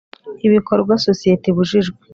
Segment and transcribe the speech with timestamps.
[0.47, 1.99] Ibikorwa sosiyete ibujijwe